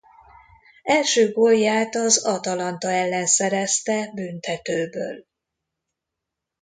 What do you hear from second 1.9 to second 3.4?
az Atalanta ellen